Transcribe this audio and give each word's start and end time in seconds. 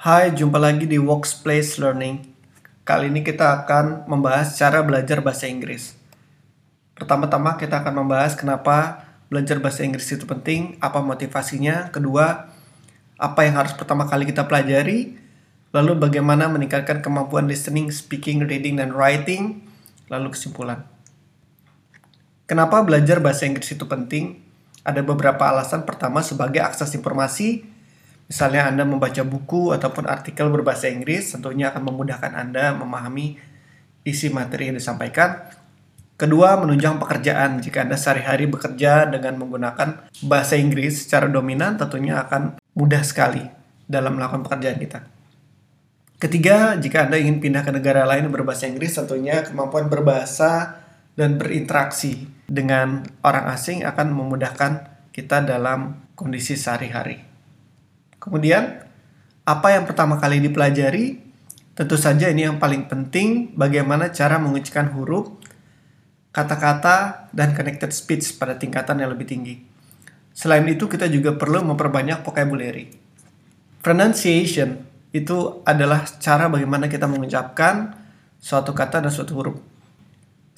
Hai, 0.00 0.32
jumpa 0.32 0.56
lagi 0.56 0.88
di 0.88 0.96
Workplace 0.96 1.76
Learning. 1.76 2.24
Kali 2.88 3.12
ini 3.12 3.20
kita 3.20 3.52
akan 3.62 4.08
membahas 4.08 4.56
cara 4.56 4.80
belajar 4.80 5.20
bahasa 5.20 5.44
Inggris. 5.44 5.92
Pertama-tama 6.96 7.60
kita 7.60 7.84
akan 7.84 8.00
membahas 8.00 8.32
kenapa 8.32 9.04
belajar 9.28 9.60
bahasa 9.60 9.84
Inggris 9.84 10.08
itu 10.08 10.24
penting, 10.24 10.80
apa 10.80 11.04
motivasinya, 11.04 11.92
kedua, 11.92 12.48
apa 13.20 13.40
yang 13.44 13.60
harus 13.60 13.76
pertama 13.76 14.08
kali 14.08 14.24
kita 14.24 14.48
pelajari, 14.48 15.20
lalu 15.76 16.00
bagaimana 16.00 16.48
meningkatkan 16.48 17.04
kemampuan 17.04 17.44
listening, 17.44 17.92
speaking, 17.92 18.40
reading, 18.48 18.80
dan 18.80 18.96
writing, 18.96 19.68
lalu 20.08 20.32
kesimpulan. 20.32 20.88
Kenapa 22.48 22.80
belajar 22.80 23.20
bahasa 23.20 23.44
Inggris 23.44 23.68
itu 23.76 23.84
penting? 23.84 24.49
Ada 24.82 25.04
beberapa 25.04 25.44
alasan. 25.48 25.84
Pertama, 25.84 26.24
sebagai 26.24 26.62
akses 26.64 26.92
informasi, 26.96 27.66
Misalnya 28.30 28.70
Anda 28.70 28.86
membaca 28.86 29.26
buku 29.26 29.74
ataupun 29.74 30.06
artikel 30.06 30.46
berbahasa 30.54 30.86
Inggris, 30.86 31.34
tentunya 31.34 31.74
akan 31.74 31.82
memudahkan 31.90 32.30
Anda 32.30 32.70
memahami 32.78 33.34
isi 34.06 34.30
materi 34.30 34.70
yang 34.70 34.78
disampaikan. 34.78 35.50
Kedua, 36.14 36.54
menunjang 36.54 37.02
pekerjaan. 37.02 37.58
Jika 37.58 37.82
Anda 37.82 37.98
sehari-hari 37.98 38.46
bekerja 38.46 39.10
dengan 39.10 39.34
menggunakan 39.34 40.06
bahasa 40.22 40.54
Inggris 40.54 41.02
secara 41.02 41.26
dominan, 41.26 41.74
tentunya 41.74 42.22
akan 42.22 42.62
mudah 42.78 43.02
sekali 43.02 43.42
dalam 43.90 44.14
melakukan 44.14 44.46
pekerjaan 44.46 44.78
kita. 44.78 45.02
Ketiga, 46.22 46.78
jika 46.78 47.10
Anda 47.10 47.18
ingin 47.18 47.42
pindah 47.42 47.66
ke 47.66 47.74
negara 47.74 48.06
lain 48.06 48.30
berbahasa 48.30 48.70
Inggris, 48.70 48.94
tentunya 48.94 49.42
kemampuan 49.42 49.90
berbahasa 49.90 50.78
dan 51.14 51.38
berinteraksi 51.38 52.28
dengan 52.50 53.06
orang 53.22 53.50
asing 53.54 53.86
akan 53.86 54.10
memudahkan 54.10 54.72
kita 55.10 55.42
dalam 55.46 56.06
kondisi 56.18 56.58
sehari-hari. 56.58 57.22
Kemudian, 58.20 58.84
apa 59.46 59.68
yang 59.72 59.88
pertama 59.88 60.20
kali 60.20 60.42
dipelajari? 60.44 61.18
Tentu 61.72 61.96
saja 61.96 62.28
ini 62.28 62.44
yang 62.44 62.60
paling 62.60 62.90
penting, 62.90 63.56
bagaimana 63.56 64.12
cara 64.12 64.36
mengucapkan 64.36 64.92
huruf, 64.92 65.32
kata-kata, 66.28 67.30
dan 67.32 67.56
connected 67.56 67.88
speech 67.94 68.36
pada 68.36 68.60
tingkatan 68.60 69.00
yang 69.00 69.08
lebih 69.08 69.24
tinggi. 69.24 69.64
Selain 70.36 70.62
itu, 70.68 70.84
kita 70.84 71.08
juga 71.08 71.32
perlu 71.34 71.64
memperbanyak 71.64 72.20
vocabulary. 72.20 72.92
Pronunciation 73.80 74.76
itu 75.10 75.64
adalah 75.64 76.04
cara 76.20 76.52
bagaimana 76.52 76.86
kita 76.86 77.08
mengucapkan 77.08 77.96
suatu 78.36 78.76
kata 78.76 79.00
dan 79.00 79.10
suatu 79.10 79.32
huruf. 79.40 79.69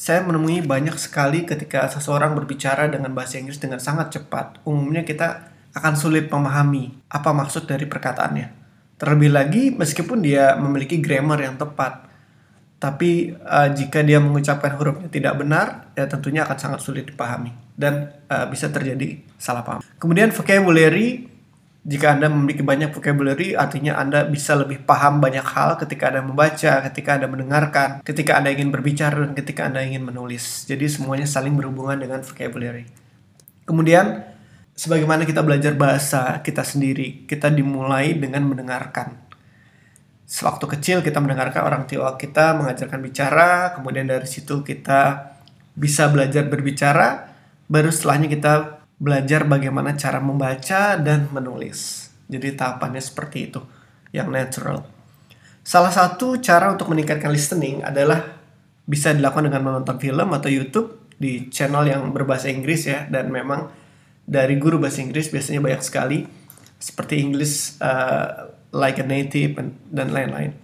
Saya 0.02 0.26
menemui 0.26 0.66
banyak 0.66 0.98
sekali 0.98 1.46
ketika 1.46 1.86
seseorang 1.86 2.34
berbicara 2.34 2.90
dengan 2.90 3.14
bahasa 3.14 3.38
Inggris 3.38 3.62
dengan 3.62 3.78
sangat 3.78 4.18
cepat. 4.18 4.58
Umumnya 4.66 5.06
kita 5.06 5.46
akan 5.78 5.94
sulit 5.94 6.26
memahami 6.26 6.90
apa 7.06 7.30
maksud 7.30 7.70
dari 7.70 7.86
perkataannya. 7.86 8.50
Terlebih 8.98 9.30
lagi 9.30 9.70
meskipun 9.70 10.18
dia 10.26 10.58
memiliki 10.58 10.98
grammar 10.98 11.46
yang 11.46 11.54
tepat, 11.54 12.10
tapi 12.82 13.30
uh, 13.46 13.70
jika 13.70 14.02
dia 14.02 14.18
mengucapkan 14.18 14.74
hurufnya 14.74 15.06
tidak 15.06 15.38
benar, 15.38 15.94
ya 15.94 16.10
tentunya 16.10 16.42
akan 16.42 16.58
sangat 16.58 16.80
sulit 16.82 17.06
dipahami 17.06 17.54
dan 17.78 18.10
uh, 18.26 18.50
bisa 18.50 18.74
terjadi 18.74 19.22
salah 19.38 19.62
paham. 19.62 19.86
Kemudian 20.02 20.34
vocabulary, 20.34 21.30
jika 21.82 22.14
Anda 22.14 22.30
memiliki 22.30 22.62
banyak 22.62 22.94
vocabulary, 22.94 23.58
artinya 23.58 23.98
Anda 23.98 24.22
bisa 24.22 24.54
lebih 24.54 24.86
paham 24.86 25.18
banyak 25.18 25.42
hal 25.42 25.74
ketika 25.82 26.14
Anda 26.14 26.22
membaca, 26.22 26.78
ketika 26.86 27.18
Anda 27.18 27.26
mendengarkan, 27.26 28.06
ketika 28.06 28.38
Anda 28.38 28.54
ingin 28.54 28.70
berbicara, 28.70 29.18
dan 29.18 29.34
ketika 29.34 29.66
Anda 29.66 29.82
ingin 29.82 30.06
menulis. 30.06 30.62
Jadi 30.70 30.86
semuanya 30.86 31.26
saling 31.26 31.58
berhubungan 31.58 31.98
dengan 31.98 32.22
vocabulary. 32.22 32.86
Kemudian 33.66 34.22
sebagaimana 34.78 35.26
kita 35.26 35.42
belajar 35.42 35.74
bahasa 35.74 36.38
kita 36.46 36.62
sendiri, 36.62 37.26
kita 37.26 37.50
dimulai 37.50 38.14
dengan 38.14 38.46
mendengarkan. 38.46 39.18
Sewaktu 40.22 40.78
kecil 40.78 40.98
kita 41.02 41.18
mendengarkan 41.18 41.66
orang 41.66 41.82
tua 41.90 42.14
kita 42.14 42.54
mengajarkan 42.62 43.02
bicara, 43.02 43.74
kemudian 43.74 44.06
dari 44.06 44.30
situ 44.30 44.62
kita 44.62 45.34
bisa 45.74 46.06
belajar 46.06 46.46
berbicara, 46.46 47.26
baru 47.66 47.90
setelahnya 47.90 48.30
kita 48.30 48.81
belajar 49.02 49.42
bagaimana 49.50 49.98
cara 49.98 50.22
membaca 50.22 50.94
dan 50.94 51.26
menulis. 51.34 52.06
Jadi 52.30 52.54
tahapannya 52.54 53.02
seperti 53.02 53.50
itu, 53.50 53.58
yang 54.14 54.30
natural. 54.30 54.86
Salah 55.66 55.90
satu 55.90 56.38
cara 56.38 56.70
untuk 56.70 56.86
meningkatkan 56.94 57.34
listening 57.34 57.82
adalah 57.82 58.38
bisa 58.86 59.10
dilakukan 59.10 59.50
dengan 59.50 59.62
menonton 59.66 59.98
film 59.98 60.28
atau 60.30 60.46
YouTube 60.46 61.10
di 61.18 61.50
channel 61.50 61.86
yang 61.86 62.02
berbahasa 62.14 62.50
Inggris 62.50 62.86
ya 62.86 63.06
dan 63.10 63.30
memang 63.30 63.70
dari 64.26 64.58
guru 64.58 64.78
bahasa 64.78 65.02
Inggris 65.02 65.30
biasanya 65.30 65.62
banyak 65.62 65.82
sekali 65.82 66.18
seperti 66.82 67.22
English 67.22 67.78
uh, 67.78 68.50
like 68.74 68.98
a 68.98 69.06
native 69.06 69.58
dan 69.90 70.10
lain-lain. 70.10 70.54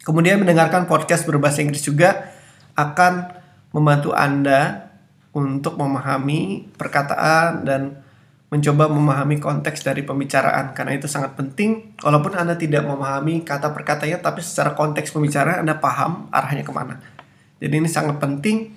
Kemudian 0.00 0.40
mendengarkan 0.40 0.88
podcast 0.88 1.28
berbahasa 1.28 1.60
Inggris 1.60 1.84
juga 1.84 2.32
akan 2.72 3.36
membantu 3.76 4.16
Anda 4.16 4.89
untuk 5.30 5.78
memahami 5.78 6.70
perkataan 6.74 7.62
dan 7.62 7.82
mencoba 8.50 8.90
memahami 8.90 9.38
konteks 9.38 9.86
dari 9.86 10.02
pembicaraan 10.02 10.74
karena 10.74 10.98
itu 10.98 11.06
sangat 11.06 11.38
penting 11.38 11.94
walaupun 12.02 12.34
Anda 12.34 12.58
tidak 12.58 12.82
memahami 12.82 13.46
kata 13.46 13.70
perkataannya 13.70 14.18
tapi 14.18 14.42
secara 14.42 14.74
konteks 14.74 15.14
pembicaraan 15.14 15.62
Anda 15.62 15.78
paham 15.78 16.26
arahnya 16.34 16.66
ke 16.66 16.72
mana 16.74 16.98
jadi 17.62 17.78
ini 17.78 17.86
sangat 17.86 18.18
penting 18.18 18.74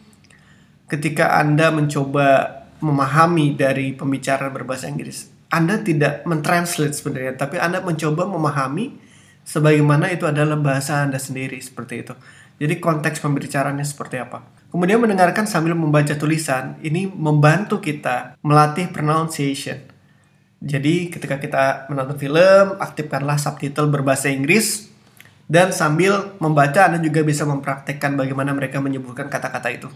ketika 0.92 1.42
Anda 1.42 1.74
mencoba 1.74 2.62
memahami 2.84 3.56
dari 3.56 3.96
pembicara 3.96 4.52
berbahasa 4.52 4.92
Inggris. 4.92 5.32
Anda 5.48 5.80
tidak 5.80 6.28
mentranslate 6.28 6.92
sebenarnya, 6.92 7.40
tapi 7.40 7.56
Anda 7.58 7.80
mencoba 7.80 8.28
memahami 8.28 9.00
sebagaimana 9.48 10.12
itu 10.12 10.28
adalah 10.28 10.60
bahasa 10.60 11.00
Anda 11.00 11.18
sendiri 11.18 11.58
seperti 11.64 12.04
itu. 12.04 12.14
Jadi 12.60 12.84
konteks 12.84 13.24
pembicaraannya 13.24 13.88
seperti 13.88 14.20
apa. 14.20 14.44
Kemudian 14.74 14.98
mendengarkan 14.98 15.46
sambil 15.46 15.78
membaca 15.78 16.18
tulisan, 16.18 16.82
ini 16.82 17.06
membantu 17.06 17.78
kita 17.78 18.42
melatih 18.42 18.90
pronunciation. 18.90 19.78
Jadi 20.66 21.14
ketika 21.14 21.38
kita 21.38 21.86
menonton 21.94 22.18
film, 22.18 22.82
aktifkanlah 22.82 23.38
subtitle 23.38 23.94
berbahasa 23.94 24.34
Inggris 24.34 24.90
dan 25.46 25.70
sambil 25.70 26.34
membaca 26.42 26.90
Anda 26.90 26.98
juga 26.98 27.22
bisa 27.22 27.46
mempraktekkan 27.46 28.18
bagaimana 28.18 28.50
mereka 28.58 28.82
menyebutkan 28.82 29.30
kata-kata 29.30 29.70
itu. 29.70 29.94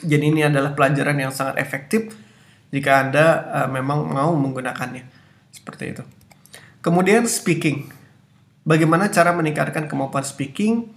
Jadi 0.00 0.32
ini 0.32 0.40
adalah 0.48 0.72
pelajaran 0.72 1.20
yang 1.20 1.28
sangat 1.28 1.60
efektif 1.60 2.16
jika 2.72 3.04
Anda 3.04 3.24
uh, 3.52 3.68
memang 3.68 4.08
mau 4.08 4.32
menggunakannya. 4.32 5.04
Seperti 5.52 5.84
itu. 5.92 6.02
Kemudian 6.80 7.28
speaking. 7.28 7.92
Bagaimana 8.64 9.12
cara 9.12 9.36
meningkatkan 9.36 9.92
kemampuan 9.92 10.24
speaking? 10.24 10.88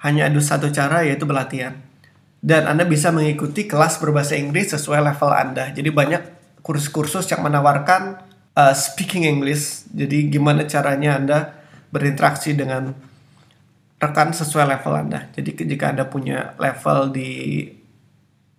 Hanya 0.00 0.32
ada 0.32 0.40
satu 0.40 0.72
cara 0.72 1.04
yaitu 1.04 1.28
berlatihan. 1.28 1.85
Dan 2.40 2.68
Anda 2.68 2.84
bisa 2.86 3.10
mengikuti 3.10 3.64
kelas 3.66 3.98
berbahasa 3.98 4.38
Inggris 4.38 4.70
sesuai 4.72 5.02
level 5.02 5.30
Anda. 5.32 5.72
Jadi 5.72 5.88
banyak 5.90 6.22
kursus-kursus 6.62 7.26
yang 7.30 7.42
menawarkan 7.42 8.22
uh, 8.56 8.74
speaking 8.74 9.26
English. 9.26 9.86
Jadi 9.90 10.30
gimana 10.30 10.66
caranya 10.66 11.18
Anda 11.18 11.38
berinteraksi 11.90 12.54
dengan 12.58 12.92
rekan 13.96 14.36
sesuai 14.36 14.66
level 14.76 14.94
Anda. 14.94 15.32
Jadi 15.32 15.64
jika 15.64 15.92
Anda 15.92 16.04
punya 16.06 16.54
level 16.60 17.14
di 17.14 17.30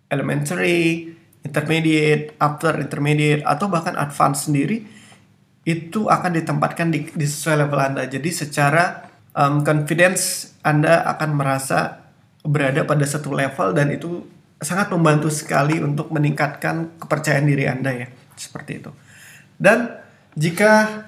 elementary, 0.10 1.14
intermediate, 1.46 2.36
upper 2.40 2.80
intermediate 2.82 3.44
atau 3.44 3.68
bahkan 3.70 3.96
advance 3.96 4.50
sendiri 4.50 4.84
itu 5.68 6.08
akan 6.08 6.32
ditempatkan 6.40 6.88
di, 6.92 7.12
di 7.12 7.28
sesuai 7.28 7.68
level 7.68 7.80
Anda. 7.80 8.04
Jadi 8.08 8.30
secara 8.32 9.04
um, 9.36 9.68
confidence 9.68 10.56
Anda 10.64 11.04
akan 11.04 11.30
merasa 11.36 12.07
berada 12.48 12.88
pada 12.88 13.04
satu 13.04 13.36
level 13.36 13.76
dan 13.76 13.92
itu 13.92 14.24
sangat 14.64 14.90
membantu 14.90 15.28
sekali 15.28 15.84
untuk 15.84 16.10
meningkatkan 16.10 16.98
kepercayaan 16.98 17.46
diri 17.46 17.68
Anda 17.68 17.92
ya. 17.94 18.08
Seperti 18.40 18.72
itu. 18.80 18.92
Dan 19.60 19.92
jika 20.34 21.04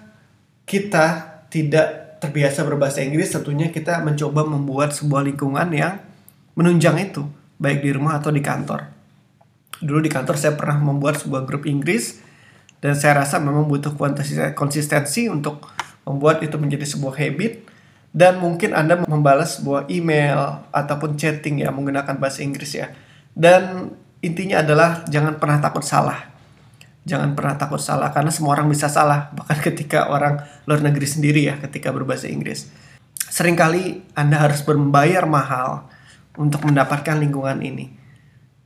kita 0.68 1.40
tidak 1.48 2.20
terbiasa 2.20 2.68
berbahasa 2.68 3.00
Inggris, 3.02 3.32
tentunya 3.32 3.72
kita 3.72 4.04
mencoba 4.04 4.44
membuat 4.44 4.92
sebuah 4.92 5.24
lingkungan 5.24 5.70
yang 5.72 6.04
menunjang 6.54 7.00
itu 7.00 7.24
baik 7.62 7.80
di 7.80 7.90
rumah 7.96 8.20
atau 8.20 8.30
di 8.34 8.44
kantor. 8.44 8.90
Dulu 9.80 10.00
di 10.04 10.12
kantor 10.12 10.36
saya 10.36 10.60
pernah 10.60 10.76
membuat 10.76 11.24
sebuah 11.24 11.48
grup 11.48 11.64
Inggris 11.64 12.20
dan 12.84 13.00
saya 13.00 13.24
rasa 13.24 13.40
memang 13.40 13.68
butuh 13.68 13.96
konsistensi 14.56 15.32
untuk 15.32 15.72
membuat 16.04 16.44
itu 16.44 16.60
menjadi 16.60 16.84
sebuah 16.84 17.16
habit 17.16 17.69
dan 18.10 18.42
mungkin 18.42 18.74
Anda 18.74 19.06
membalas 19.06 19.62
sebuah 19.62 19.86
email 19.94 20.66
ataupun 20.74 21.14
chatting 21.14 21.62
ya 21.62 21.70
menggunakan 21.70 22.18
bahasa 22.18 22.42
Inggris 22.42 22.74
ya. 22.74 22.90
Dan 23.38 23.94
intinya 24.26 24.66
adalah 24.66 25.06
jangan 25.06 25.38
pernah 25.38 25.62
takut 25.62 25.86
salah. 25.86 26.26
Jangan 27.06 27.38
pernah 27.38 27.56
takut 27.56 27.82
salah 27.82 28.10
karena 28.10 28.34
semua 28.34 28.58
orang 28.58 28.70
bisa 28.70 28.90
salah, 28.90 29.30
bahkan 29.38 29.62
ketika 29.62 30.10
orang 30.10 30.42
luar 30.66 30.82
negeri 30.82 31.06
sendiri 31.06 31.42
ya 31.46 31.56
ketika 31.62 31.94
berbahasa 31.94 32.26
Inggris. 32.26 32.70
Seringkali 33.30 34.18
Anda 34.18 34.42
harus 34.42 34.66
membayar 34.66 35.30
mahal 35.30 35.86
untuk 36.34 36.66
mendapatkan 36.66 37.14
lingkungan 37.22 37.62
ini. 37.62 37.94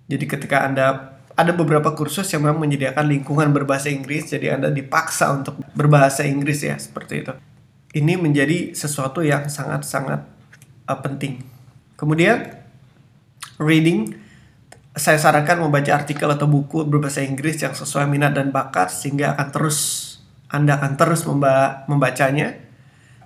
Jadi 0.07 0.24
ketika 0.24 0.63
Anda 0.63 1.19
ada 1.34 1.51
beberapa 1.51 1.92
kursus 1.98 2.30
yang 2.31 2.48
memang 2.48 2.63
menyediakan 2.63 3.12
lingkungan 3.12 3.51
berbahasa 3.51 3.92
Inggris, 3.92 4.31
jadi 4.31 4.56
Anda 4.56 4.72
dipaksa 4.72 5.34
untuk 5.36 5.60
berbahasa 5.74 6.24
Inggris 6.24 6.63
ya, 6.63 6.78
seperti 6.80 7.25
itu. 7.25 7.34
Ini 7.94 8.18
menjadi 8.18 8.74
sesuatu 8.74 9.22
yang 9.22 9.45
sangat-sangat 9.45 10.25
uh, 10.90 11.00
penting. 11.06 11.45
Kemudian, 11.94 12.57
reading, 13.62 14.18
saya 14.98 15.22
sarankan 15.22 15.62
membaca 15.62 15.94
artikel 15.94 16.25
atau 16.25 16.50
buku 16.50 16.90
berbahasa 16.90 17.22
Inggris 17.22 17.62
yang 17.62 17.78
sesuai 17.78 18.10
minat 18.10 18.34
dan 18.34 18.50
bakat, 18.50 18.90
sehingga 18.90 19.38
akan 19.38 19.48
terus 19.54 19.78
Anda 20.50 20.81
akan 20.81 20.98
terus 20.98 21.22
memba 21.30 21.86
membacanya. 21.86 22.57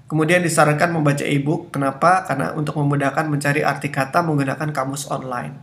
Kemudian 0.07 0.43
disarankan 0.43 0.91
membaca 0.91 1.23
e-book. 1.23 1.71
Kenapa? 1.71 2.27
Karena 2.27 2.51
untuk 2.51 2.75
memudahkan 2.79 3.27
mencari 3.27 3.63
arti 3.63 3.87
kata 3.87 4.19
menggunakan 4.23 4.71
kamus 4.71 5.07
online. 5.07 5.59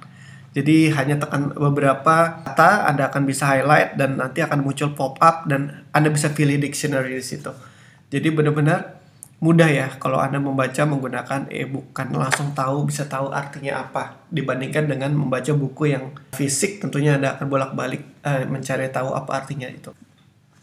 Jadi 0.57 0.93
hanya 0.93 1.21
tekan 1.21 1.53
beberapa 1.53 2.41
kata, 2.41 2.89
Anda 2.89 3.12
akan 3.12 3.29
bisa 3.29 3.49
highlight 3.49 4.00
dan 4.00 4.17
nanti 4.17 4.41
akan 4.41 4.65
muncul 4.65 4.97
pop 4.97 5.21
up 5.21 5.45
dan 5.45 5.85
Anda 5.93 6.09
bisa 6.09 6.33
pilih 6.33 6.57
dictionary 6.57 7.17
di 7.17 7.25
situ. 7.25 7.74
Jadi 8.14 8.31
benar-benar 8.31 9.02
mudah 9.43 9.66
ya 9.66 9.90
kalau 9.99 10.22
Anda 10.22 10.38
membaca 10.38 10.87
menggunakan 10.87 11.50
e-book 11.50 11.90
kan 11.90 12.14
langsung 12.14 12.55
tahu 12.55 12.87
bisa 12.87 13.11
tahu 13.11 13.34
artinya 13.34 13.82
apa 13.82 14.22
dibandingkan 14.31 14.87
dengan 14.87 15.11
membaca 15.12 15.50
buku 15.50 15.90
yang 15.90 16.14
fisik 16.32 16.78
tentunya 16.78 17.19
Anda 17.19 17.34
akan 17.34 17.50
bolak-balik 17.50 18.22
eh, 18.22 18.46
mencari 18.46 18.87
tahu 18.94 19.11
apa 19.11 19.43
artinya 19.43 19.66
itu. 19.66 19.90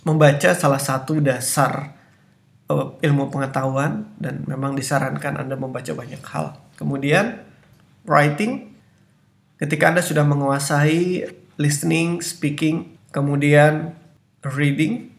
Membaca 0.07 0.56
salah 0.56 0.80
satu 0.80 1.19
dasar 1.19 1.92
eh, 2.71 2.88
ilmu 3.03 3.27
pengetahuan 3.27 4.15
dan 4.15 4.48
memang 4.48 4.80
disarankan 4.80 5.44
Anda 5.44 5.59
membaca 5.59 5.92
banyak 5.92 6.24
hal. 6.24 6.56
Kemudian 6.80 7.44
writing 8.07 8.71
Ketika 9.62 9.94
Anda 9.94 10.01
sudah 10.01 10.25
menguasai 10.25 11.30
listening, 11.62 12.25
speaking, 12.25 12.98
kemudian 13.13 13.94
reading, 14.42 15.13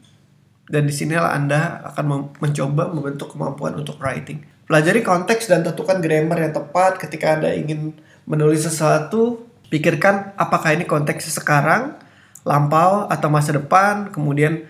dan 0.73 0.89
di 0.89 0.95
sinilah 0.97 1.37
Anda 1.37 1.85
akan 1.93 2.33
mencoba 2.41 2.89
membentuk 2.89 3.37
kemampuan 3.37 3.77
untuk 3.77 4.01
writing. 4.01 4.41
Pelajari 4.65 5.05
konteks 5.05 5.53
dan 5.53 5.61
tentukan 5.61 6.01
grammar 6.01 6.41
yang 6.41 6.57
tepat 6.57 6.97
ketika 6.97 7.37
Anda 7.37 7.53
ingin 7.53 7.93
menulis 8.25 8.65
sesuatu. 8.65 9.45
Pikirkan 9.69 10.33
apakah 10.41 10.73
ini 10.73 10.89
konteksnya 10.89 11.37
sekarang, 11.37 12.01
lampau, 12.49 13.05
atau 13.05 13.29
masa 13.29 13.53
depan. 13.53 14.09
Kemudian 14.09 14.65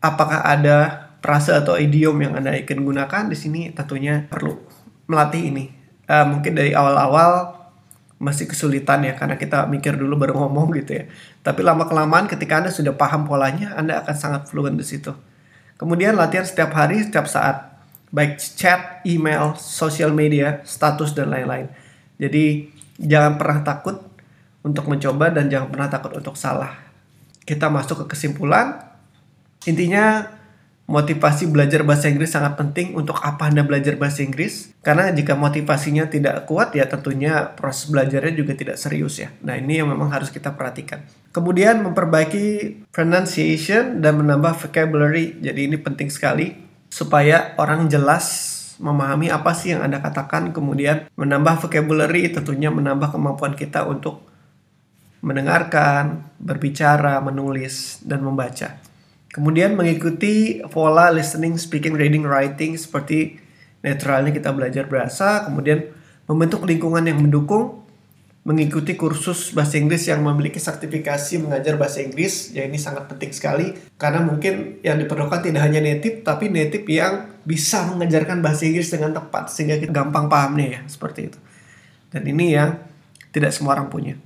apakah 0.00 0.40
ada 0.40 1.12
frase 1.20 1.52
atau 1.52 1.76
idiom 1.76 2.16
yang 2.16 2.32
Anda 2.40 2.56
ingin 2.56 2.80
gunakan. 2.80 3.28
Di 3.28 3.36
sini 3.36 3.76
tentunya 3.76 4.24
perlu 4.24 4.56
melatih 5.04 5.52
ini. 5.52 5.68
Uh, 6.08 6.24
mungkin 6.32 6.56
dari 6.56 6.72
awal-awal 6.72 7.52
masih 8.16 8.48
kesulitan 8.48 9.04
ya 9.04 9.12
karena 9.12 9.36
kita 9.36 9.68
mikir 9.68 9.92
dulu 10.00 10.16
baru 10.16 10.34
ngomong 10.40 10.72
gitu 10.80 11.00
ya. 11.00 11.04
Tapi 11.44 11.60
lama 11.60 11.84
kelamaan 11.84 12.24
ketika 12.26 12.64
Anda 12.64 12.72
sudah 12.72 12.96
paham 12.96 13.28
polanya, 13.28 13.76
Anda 13.76 14.00
akan 14.00 14.16
sangat 14.16 14.42
fluent 14.48 14.76
di 14.80 14.86
situ. 14.86 15.12
Kemudian 15.76 16.16
latihan 16.16 16.44
setiap 16.44 16.72
hari, 16.72 17.04
setiap 17.04 17.28
saat. 17.28 17.76
Baik 18.08 18.40
chat, 18.40 19.04
email, 19.04 19.58
sosial 19.60 20.16
media, 20.16 20.64
status 20.64 21.12
dan 21.12 21.28
lain-lain. 21.28 21.68
Jadi 22.16 22.72
jangan 22.96 23.36
pernah 23.36 23.60
takut 23.60 24.00
untuk 24.64 24.88
mencoba 24.88 25.28
dan 25.28 25.52
jangan 25.52 25.68
pernah 25.68 25.88
takut 25.92 26.16
untuk 26.16 26.34
salah. 26.40 26.72
Kita 27.44 27.68
masuk 27.68 28.06
ke 28.06 28.16
kesimpulan. 28.16 28.80
Intinya 29.68 30.35
motivasi 30.86 31.50
belajar 31.50 31.82
bahasa 31.82 32.06
Inggris 32.06 32.30
sangat 32.30 32.54
penting 32.54 32.94
untuk 32.94 33.18
apa 33.18 33.50
Anda 33.50 33.66
belajar 33.66 33.98
bahasa 33.98 34.22
Inggris. 34.22 34.70
Karena 34.86 35.10
jika 35.10 35.34
motivasinya 35.34 36.06
tidak 36.06 36.46
kuat 36.46 36.72
ya 36.78 36.86
tentunya 36.86 37.54
proses 37.58 37.90
belajarnya 37.90 38.32
juga 38.38 38.54
tidak 38.54 38.78
serius 38.78 39.18
ya. 39.18 39.34
Nah 39.42 39.58
ini 39.58 39.82
yang 39.82 39.90
memang 39.90 40.14
harus 40.14 40.30
kita 40.30 40.54
perhatikan. 40.54 41.02
Kemudian 41.34 41.82
memperbaiki 41.82 42.86
pronunciation 42.94 43.98
dan 43.98 44.22
menambah 44.22 44.54
vocabulary. 44.56 45.36
Jadi 45.42 45.66
ini 45.66 45.76
penting 45.76 46.08
sekali 46.08 46.54
supaya 46.86 47.58
orang 47.58 47.90
jelas 47.90 48.54
memahami 48.78 49.28
apa 49.28 49.52
sih 49.58 49.74
yang 49.74 49.82
Anda 49.82 49.98
katakan. 49.98 50.54
Kemudian 50.54 51.10
menambah 51.18 51.66
vocabulary 51.66 52.30
tentunya 52.30 52.70
menambah 52.70 53.10
kemampuan 53.10 53.58
kita 53.58 53.82
untuk 53.90 54.22
mendengarkan, 55.26 56.22
berbicara, 56.38 57.18
menulis, 57.18 57.98
dan 58.06 58.22
membaca. 58.22 58.85
Kemudian 59.36 59.76
mengikuti 59.76 60.64
pola 60.72 61.12
listening, 61.12 61.60
speaking, 61.60 61.92
reading, 61.92 62.24
writing 62.24 62.72
seperti 62.80 63.36
naturalnya 63.84 64.32
kita 64.32 64.48
belajar 64.56 64.88
bahasa, 64.88 65.44
kemudian 65.44 65.92
membentuk 66.24 66.64
lingkungan 66.64 67.04
yang 67.04 67.20
mendukung, 67.20 67.84
mengikuti 68.48 68.96
kursus 68.96 69.52
bahasa 69.52 69.76
Inggris 69.76 70.08
yang 70.08 70.24
memiliki 70.24 70.56
sertifikasi 70.56 71.36
mengajar 71.44 71.76
bahasa 71.76 72.00
Inggris, 72.00 72.56
ya 72.56 72.64
ini 72.64 72.80
sangat 72.80 73.12
penting 73.12 73.36
sekali 73.36 73.76
karena 74.00 74.24
mungkin 74.24 74.80
yang 74.80 74.96
diperlukan 74.96 75.44
tidak 75.44 75.68
hanya 75.68 75.84
native 75.84 76.24
tapi 76.24 76.48
native 76.48 76.88
yang 76.88 77.28
bisa 77.44 77.84
mengajarkan 77.92 78.40
bahasa 78.40 78.64
Inggris 78.64 78.88
dengan 78.88 79.12
tepat 79.12 79.52
sehingga 79.52 79.76
kita 79.76 79.92
gampang 79.92 80.32
pahamnya 80.32 80.80
ya 80.80 80.80
seperti 80.88 81.28
itu. 81.28 81.38
Dan 82.08 82.24
ini 82.24 82.56
yang 82.56 82.80
tidak 83.36 83.52
semua 83.52 83.76
orang 83.76 83.92
punya. 83.92 84.16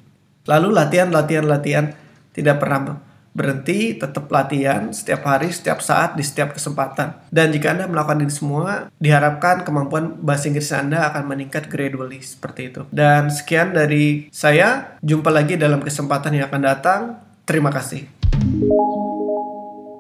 Lalu 0.47 0.71
latihan, 0.71 1.11
latihan, 1.11 1.51
latihan 1.51 1.85
tidak 2.31 2.63
pernah 2.63 3.10
berhenti, 3.31 3.95
tetap 3.95 4.27
latihan 4.31 4.91
setiap 4.91 5.23
hari, 5.27 5.55
setiap 5.55 5.79
saat, 5.79 6.19
di 6.19 6.25
setiap 6.27 6.55
kesempatan. 6.55 7.15
Dan 7.31 7.55
jika 7.55 7.75
Anda 7.75 7.87
melakukan 7.87 8.23
ini 8.27 8.33
semua, 8.33 8.91
diharapkan 8.99 9.63
kemampuan 9.63 10.19
bahasa 10.19 10.51
Inggris 10.51 10.75
Anda 10.75 11.07
akan 11.11 11.31
meningkat 11.31 11.71
gradually 11.71 12.19
seperti 12.21 12.75
itu. 12.75 12.83
Dan 12.91 13.31
sekian 13.31 13.73
dari 13.77 14.29
saya, 14.35 14.99
jumpa 15.01 15.31
lagi 15.31 15.55
dalam 15.55 15.79
kesempatan 15.81 16.35
yang 16.35 16.51
akan 16.51 16.63
datang. 16.63 17.01
Terima 17.47 17.71
kasih. 17.71 18.07